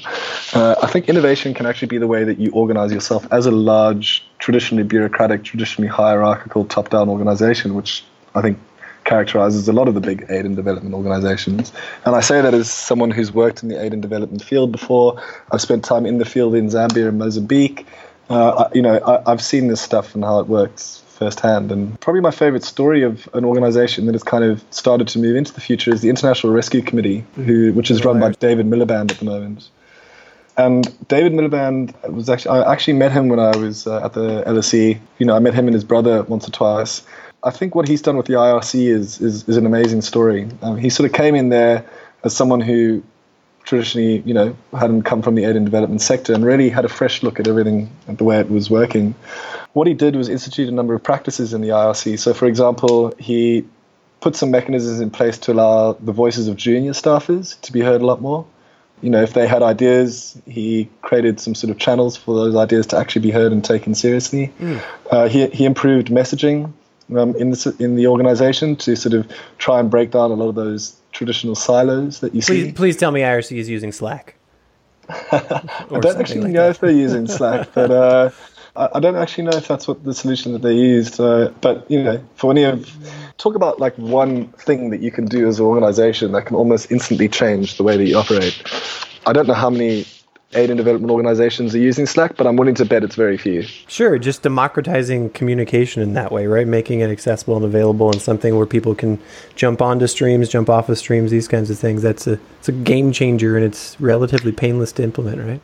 [0.54, 3.52] Uh, I think innovation can actually be the way that you organize yourself as a
[3.52, 8.04] large, traditionally bureaucratic, traditionally hierarchical, top down organization, which
[8.36, 8.60] I think
[9.06, 11.72] characterizes a lot of the big aid and development organizations.
[12.06, 15.22] And I say that as someone who's worked in the aid and development field before.
[15.52, 17.88] I've spent time in the field in Zambia and Mozambique.
[18.30, 21.72] Uh, you know, I, I've seen this stuff and how it works firsthand.
[21.72, 25.36] And probably my favorite story of an organization that has kind of started to move
[25.36, 29.12] into the future is the International Rescue Committee, who, which is run by David Miliband
[29.12, 29.70] at the moment.
[30.58, 34.44] And David Miliband was actually, I actually met him when I was uh, at the
[34.44, 35.00] LSE.
[35.20, 37.04] You know, I met him and his brother once or twice.
[37.44, 40.48] I think what he's done with the IRC is, is, is an amazing story.
[40.64, 41.86] Um, he sort of came in there
[42.24, 43.04] as someone who
[43.64, 46.90] traditionally, you know, hadn't come from the aid and development sector and really had a
[46.90, 49.14] fresh look at everything, at the way it was working
[49.78, 52.18] what he did was institute a number of practices in the IRC.
[52.18, 53.64] So, for example, he
[54.22, 58.02] put some mechanisms in place to allow the voices of junior staffers to be heard
[58.02, 58.44] a lot more.
[59.04, 62.88] You know, if they had ideas, he created some sort of channels for those ideas
[62.88, 64.52] to actually be heard and taken seriously.
[64.60, 64.82] Mm.
[65.12, 66.74] Uh, he, he improved messaging
[67.16, 70.50] um, in the in the organization to sort of try and break down a lot
[70.50, 72.72] of those traditional silos that you please, see.
[72.72, 74.34] Please tell me IRC is using Slack.
[75.10, 76.72] I don't actually like know that.
[76.72, 78.32] if they're using Slack, but uh,
[78.78, 81.20] I, don't actually know if that's what the solution that they used.
[81.20, 82.90] Uh, but you know, for any of
[83.38, 86.92] talk about like one thing that you can do as an organization that can almost
[86.92, 88.62] instantly change the way that you operate.
[89.26, 90.06] I don't know how many
[90.54, 93.64] aid and development organizations are using Slack, but I'm willing to bet it's very few.
[93.64, 96.66] Sure, just democratizing communication in that way, right?
[96.66, 99.20] Making it accessible and available and something where people can
[99.56, 102.02] jump onto streams, jump off of streams, these kinds of things.
[102.02, 105.62] That's a it's a game changer and it's relatively painless to implement, right?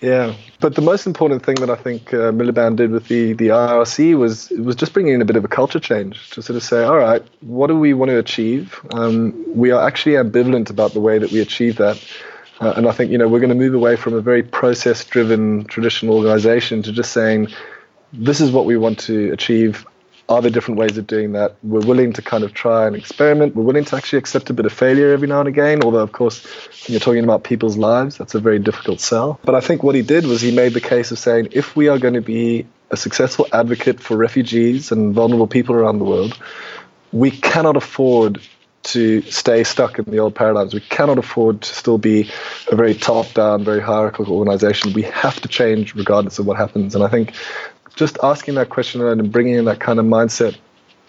[0.00, 3.48] Yeah, but the most important thing that I think uh, Miliband did with the, the
[3.48, 6.62] IRC was was just bringing in a bit of a culture change to sort of
[6.62, 8.80] say, all right, what do we want to achieve?
[8.92, 12.00] Um, we are actually ambivalent about the way that we achieve that.
[12.60, 15.64] Uh, and I think you know we're going to move away from a very process-driven
[15.64, 17.48] traditional organization to just saying,
[18.12, 19.84] this is what we want to achieve
[20.28, 21.56] are there different ways of doing that?
[21.62, 23.56] We're willing to kind of try and experiment.
[23.56, 26.12] We're willing to actually accept a bit of failure every now and again, although, of
[26.12, 29.40] course, when you're talking about people's lives, that's a very difficult sell.
[29.42, 31.88] But I think what he did was he made the case of saying if we
[31.88, 36.38] are going to be a successful advocate for refugees and vulnerable people around the world,
[37.12, 38.40] we cannot afford
[38.82, 40.72] to stay stuck in the old paradigms.
[40.72, 42.30] We cannot afford to still be
[42.70, 44.92] a very top down, very hierarchical organization.
[44.92, 46.94] We have to change regardless of what happens.
[46.94, 47.34] And I think
[47.98, 50.56] just asking that question and bringing in that kind of mindset,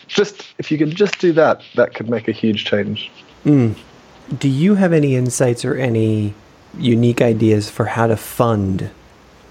[0.07, 3.11] just if you can just do that, that could make a huge change.
[3.45, 3.75] Mm.
[4.37, 6.33] Do you have any insights or any
[6.77, 8.89] unique ideas for how to fund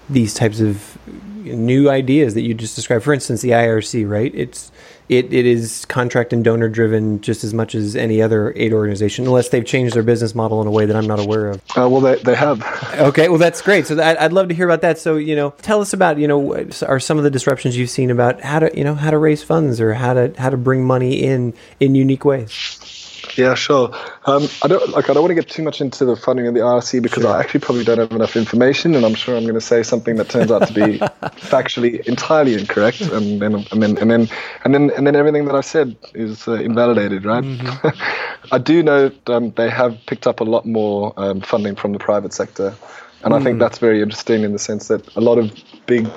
[0.09, 3.03] these types of new ideas that you just described?
[3.03, 4.33] For instance, the IRC, right?
[4.33, 4.71] It's
[5.09, 9.25] it, it is contract and donor driven just as much as any other aid organization,
[9.25, 11.61] unless they've changed their business model in a way that I'm not aware of.
[11.75, 12.63] Uh, well, they, they have.
[12.93, 13.87] okay, well, that's great.
[13.87, 14.99] So that, I'd love to hear about that.
[14.99, 18.11] So, you know, tell us about, you know, are some of the disruptions you've seen
[18.11, 20.85] about how to, you know, how to raise funds or how to, how to bring
[20.85, 22.98] money in in unique ways?
[23.37, 23.93] Yeah, sure.
[24.25, 25.09] Um, I don't like.
[25.09, 27.31] I don't want to get too much into the funding of the IRC because sure.
[27.31, 30.15] I actually probably don't have enough information, and I'm sure I'm going to say something
[30.15, 34.29] that turns out to be factually entirely incorrect, and then and then and then
[34.63, 37.43] and then and then everything that I said is uh, invalidated, right?
[37.43, 38.49] Mm-hmm.
[38.51, 41.99] I do know um, they have picked up a lot more um, funding from the
[41.99, 42.75] private sector,
[43.23, 43.39] and mm.
[43.39, 43.59] I think mm.
[43.59, 45.51] that's very interesting in the sense that a lot of
[45.85, 46.09] big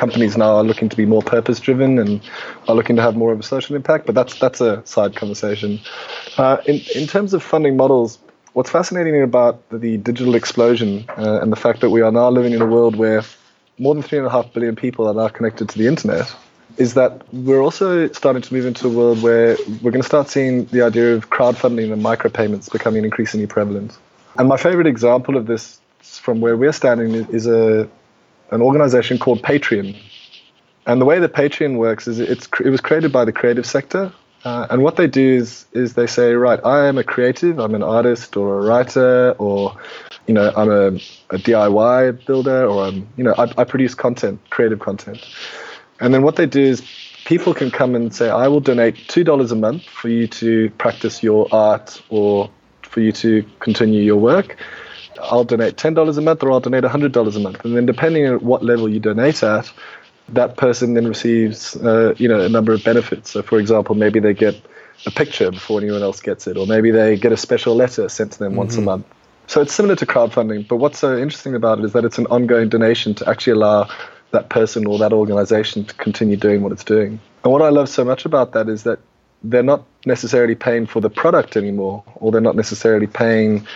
[0.00, 2.22] companies now are looking to be more purpose driven and
[2.66, 4.06] are looking to have more of a social impact.
[4.06, 5.78] But that's that's a side conversation.
[6.38, 8.18] Uh, in in terms of funding models,
[8.54, 12.54] what's fascinating about the digital explosion uh, and the fact that we are now living
[12.54, 13.22] in a world where
[13.78, 16.34] more than three and a half billion people are now connected to the internet
[16.76, 20.28] is that we're also starting to move into a world where we're going to start
[20.28, 23.98] seeing the idea of crowdfunding and micropayments becoming increasingly prevalent.
[24.38, 27.88] And my favorite example of this from where we're standing is a
[28.50, 29.96] an organization called Patreon.
[30.86, 34.12] And the way that Patreon works is it's it was created by the creative sector,
[34.44, 37.74] uh, and what they do is is they say, right, I am a creative, I'm
[37.74, 39.76] an artist or a writer, or
[40.26, 40.86] you know, I'm a,
[41.34, 45.26] a DIY builder, or I'm you know, I, I produce content, creative content.
[46.00, 46.82] And then what they do is
[47.26, 50.70] people can come and say, I will donate two dollars a month for you to
[50.78, 52.50] practice your art or
[52.82, 54.56] for you to continue your work.
[55.22, 57.86] I'll donate ten dollars a month, or I'll donate hundred dollars a month, and then
[57.86, 59.72] depending on what level you donate at,
[60.30, 63.30] that person then receives, uh, you know, a number of benefits.
[63.30, 64.54] So, for example, maybe they get
[65.06, 68.32] a picture before anyone else gets it, or maybe they get a special letter sent
[68.32, 68.58] to them mm-hmm.
[68.58, 68.86] once a mm-hmm.
[68.86, 69.06] month.
[69.46, 72.26] So it's similar to crowdfunding, but what's so interesting about it is that it's an
[72.26, 73.90] ongoing donation to actually allow
[74.30, 77.18] that person or that organization to continue doing what it's doing.
[77.42, 79.00] And what I love so much about that is that
[79.42, 83.66] they're not necessarily paying for the product anymore, or they're not necessarily paying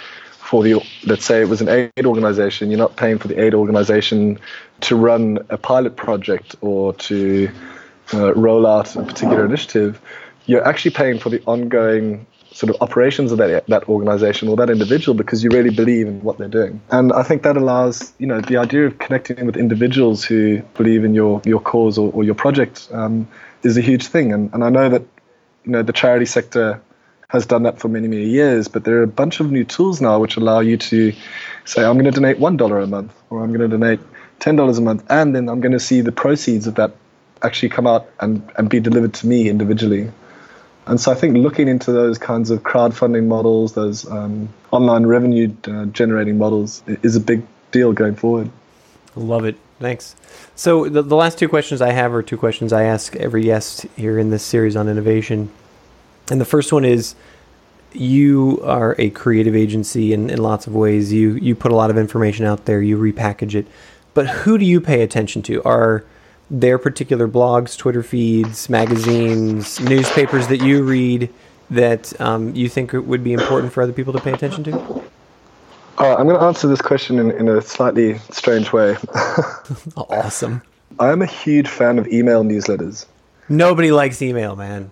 [0.55, 3.55] for the let's say it was an aid organization you're not paying for the aid
[3.55, 4.39] organization
[4.81, 7.51] to run a pilot project or to
[8.13, 10.01] uh, roll out a particular initiative
[10.47, 14.71] you're actually paying for the ongoing sort of operations of that that organization or that
[14.71, 16.81] individual because you really believe in what they're doing.
[16.93, 21.05] And I think that allows, you know, the idea of connecting with individuals who believe
[21.05, 23.27] in your your cause or, or your project um,
[23.65, 24.33] is a huge thing.
[24.33, 25.03] And and I know that,
[25.65, 26.81] you know, the charity sector
[27.29, 28.69] has done that for many, many years.
[28.69, 31.13] But there are a bunch of new tools now which allow you to
[31.65, 34.01] say, I'm going to donate $1 a month, or I'm going to donate
[34.41, 36.95] $10 a month, and then I'm going to see the proceeds of that
[37.43, 40.11] actually come out and, and be delivered to me individually.
[40.87, 45.55] And so I think looking into those kinds of crowdfunding models, those um, online revenue
[45.67, 48.51] uh, generating models, is a big deal going forward.
[49.17, 49.57] Love it.
[49.81, 50.15] Thanks.
[50.57, 53.87] So the, the last two questions I have are two questions I ask every guest
[53.97, 55.51] here in this series on innovation.
[56.31, 57.15] And the first one is
[57.93, 61.13] you are a creative agency in, in lots of ways.
[61.13, 63.67] You you put a lot of information out there, you repackage it.
[64.15, 65.63] But who do you pay attention to?
[65.65, 66.05] Are
[66.51, 71.31] their particular blogs, Twitter feeds, magazines, newspapers that you read
[71.71, 75.03] that um, you think would be important for other people to pay attention to?
[75.97, 78.97] Uh, I'm going to answer this question in, in a slightly strange way.
[79.97, 80.63] awesome.
[80.99, 83.07] I am a huge fan of email newsletters.
[83.49, 84.91] Nobody likes email, man.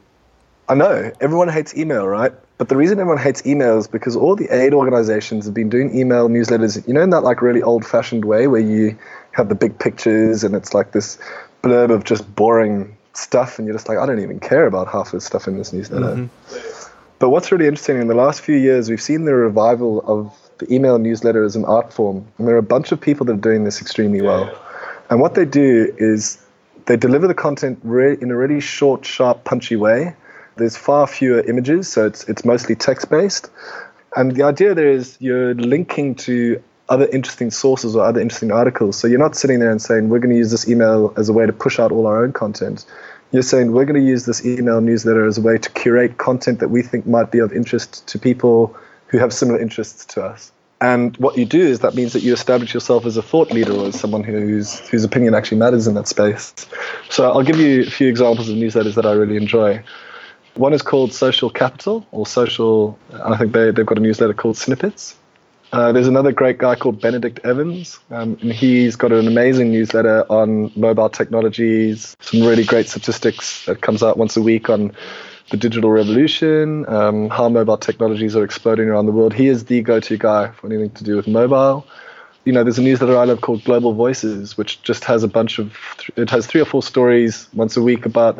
[0.69, 2.33] I know everyone hates email, right?
[2.59, 5.99] But the reason everyone hates email is because all the aid organizations have been doing
[5.99, 8.97] email newsletters, you know, in that like really old fashioned way where you
[9.33, 11.19] have the big pictures and it's like this
[11.63, 15.07] blurb of just boring stuff and you're just like, I don't even care about half
[15.07, 16.15] of the stuff in this newsletter.
[16.15, 16.89] Mm-hmm.
[17.19, 20.73] But what's really interesting in the last few years, we've seen the revival of the
[20.73, 22.27] email newsletter as an art form.
[22.39, 24.57] And there are a bunch of people that are doing this extremely well.
[25.11, 26.41] And what they do is
[26.87, 30.15] they deliver the content re- in a really short, sharp, punchy way
[30.57, 33.51] there's far fewer images, so it's it's mostly text based.
[34.15, 38.99] And the idea there is you're linking to other interesting sources or other interesting articles.
[38.99, 41.33] So you're not sitting there and saying we're going to use this email as a
[41.33, 42.85] way to push out all our own content.
[43.31, 46.59] You're saying we're going to use this email newsletter as a way to curate content
[46.59, 48.77] that we think might be of interest to people
[49.07, 50.53] who have similar interests to us.
[50.83, 53.73] And what you do is that means that you establish yourself as a thought leader
[53.73, 56.53] or as someone whose whose opinion actually matters in that space.
[57.09, 59.83] So I'll give you a few examples of newsletters that I really enjoy.
[60.55, 62.99] One is called Social Capital or Social.
[63.13, 65.17] I think they they've got a newsletter called Snippets.
[65.73, 70.27] Uh, there's another great guy called Benedict Evans, um, and he's got an amazing newsletter
[70.31, 72.15] on mobile technologies.
[72.21, 74.95] Some really great statistics that comes out once a week on
[75.51, 79.33] the digital revolution, um, how mobile technologies are exploding around the world.
[79.33, 81.87] He is the go-to guy for anything to do with mobile.
[82.45, 85.59] You know, there's a newsletter I love called Global Voices, which just has a bunch
[85.59, 85.75] of.
[86.17, 88.39] It has three or four stories once a week about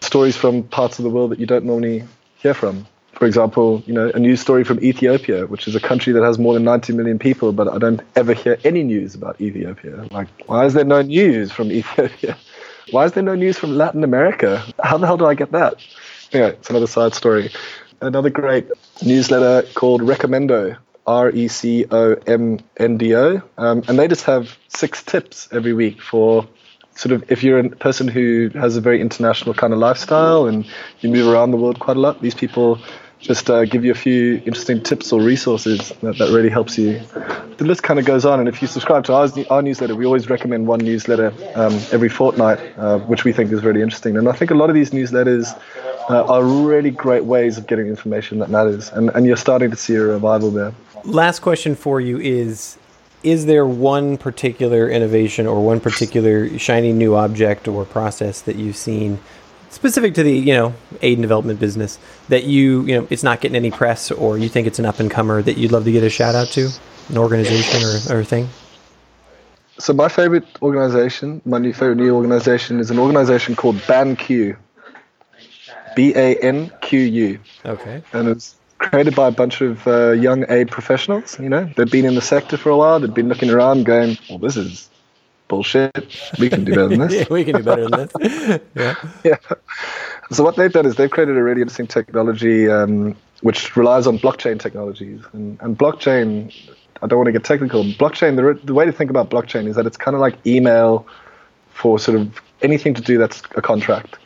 [0.00, 2.04] stories from parts of the world that you don't normally
[2.36, 2.86] hear from.
[3.12, 6.38] For example, you know, a news story from Ethiopia, which is a country that has
[6.38, 10.06] more than 90 million people, but I don't ever hear any news about Ethiopia.
[10.10, 12.36] Like, why is there no news from Ethiopia?
[12.92, 14.64] Why is there no news from Latin America?
[14.82, 15.76] How the hell do I get that?
[16.32, 17.50] Anyway, it's another side story.
[18.00, 18.68] Another great
[19.04, 20.76] newsletter called Recommendo,
[21.06, 23.42] R E C O M N D O.
[23.58, 26.48] Um, and they just have six tips every week for
[26.94, 30.66] sort of if you're a person who has a very international kind of lifestyle and
[31.00, 32.78] you move around the world quite a lot, these people
[33.20, 37.00] just uh, give you a few interesting tips or resources that, that really helps you.
[37.58, 40.06] The list kind of goes on, and if you subscribe to our, our newsletter, we
[40.06, 44.16] always recommend one newsletter um, every fortnight, uh, which we think is really interesting.
[44.16, 45.54] And I think a lot of these newsletters
[46.08, 49.76] uh, are really great ways of getting information that matters, and, and you're starting to
[49.76, 50.72] see a revival there.
[51.04, 52.78] Last question for you is
[53.22, 58.76] is there one particular innovation or one particular shiny new object or process that you've
[58.76, 59.18] seen
[59.70, 61.98] specific to the you know aid and development business
[62.28, 65.00] that you you know it's not getting any press or you think it's an up
[65.00, 66.68] and comer that you'd love to get a shout out to
[67.08, 68.48] an organization or, or thing
[69.78, 74.56] So my favorite organization, my new favorite new organization, is an organization called BanQu.
[75.96, 77.38] B A N Q U.
[77.64, 78.02] Okay.
[78.12, 81.38] And it's created by a bunch of uh, young aid professionals.
[81.38, 82.98] You know, they've been in the sector for a while.
[82.98, 84.88] They've been looking around, going, "Well, this is
[85.48, 85.94] bullshit.
[86.38, 88.60] We can do better than this." yeah, we can do better than this.
[88.74, 88.94] yeah.
[89.22, 89.36] Yeah.
[90.32, 94.18] So what they've done is they've created a really interesting technology um, which relies on
[94.18, 95.20] blockchain technologies.
[95.32, 96.54] And, and blockchain,
[97.02, 97.84] I don't want to get technical.
[97.84, 101.06] Blockchain, the, the way to think about blockchain is that it's kind of like email
[101.70, 104.18] for sort of anything to do that's a contract.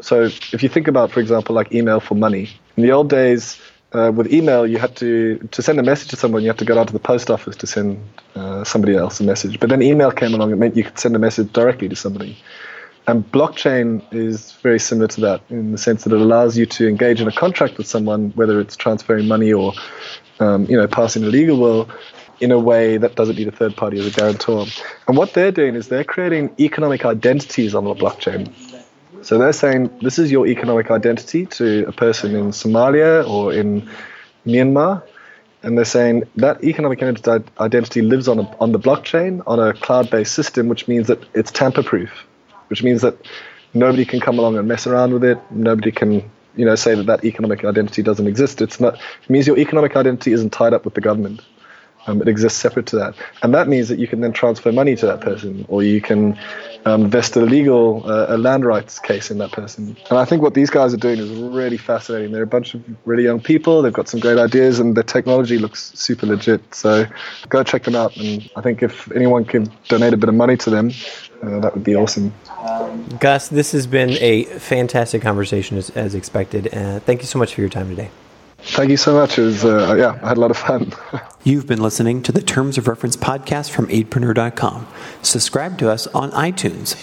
[0.00, 3.60] So if you think about, for example, like email for money, in the old days,
[3.94, 6.64] uh, with email, you had to to send a message to someone, you had to
[6.64, 8.02] go down to the post office to send
[8.34, 9.60] uh, somebody else a message.
[9.60, 12.36] But then email came along; it meant you could send a message directly to somebody.
[13.06, 16.88] And blockchain is very similar to that in the sense that it allows you to
[16.88, 19.72] engage in a contract with someone, whether it's transferring money or,
[20.38, 21.90] um, you know, passing a legal will,
[22.40, 24.66] in a way that doesn't need a third party as a guarantor.
[25.08, 28.52] And what they're doing is they're creating economic identities on the blockchain.
[29.22, 33.88] So they're saying this is your economic identity to a person in Somalia or in
[34.46, 35.02] Myanmar.
[35.62, 40.10] And they're saying that economic identity lives on, a, on the blockchain on a cloud
[40.10, 42.26] based system, which means that it's tamper proof
[42.72, 43.14] which means that
[43.74, 45.38] nobody can come along and mess around with it.
[45.50, 48.62] Nobody can, you know, say that that economic identity doesn't exist.
[48.62, 48.94] It's not.
[48.94, 51.42] It means your economic identity isn't tied up with the government.
[52.06, 54.96] Um, it exists separate to that, and that means that you can then transfer money
[54.96, 56.38] to that person, or you can
[56.84, 59.96] um, vest a legal uh, a land rights case in that person.
[60.10, 62.32] And I think what these guys are doing is really fascinating.
[62.32, 63.82] They're a bunch of really young people.
[63.82, 66.74] They've got some great ideas, and their technology looks super legit.
[66.74, 67.06] So
[67.48, 68.16] go check them out.
[68.16, 70.90] And I think if anyone can donate a bit of money to them,
[71.42, 72.32] uh, that would be awesome.
[73.20, 76.72] Gus, this has been a fantastic conversation as, as expected.
[76.74, 78.10] Uh, thank you so much for your time today.
[78.64, 79.38] Thank you so much.
[79.38, 80.92] It was, uh, yeah, I had a lot of fun.
[81.44, 84.86] You've been listening to the Terms of Reference podcast from aidpreneur.com.
[85.22, 86.94] Subscribe to us on iTunes.